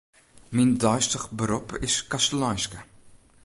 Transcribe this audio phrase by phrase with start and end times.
[0.55, 2.79] Myn deistich berop is kastleinske.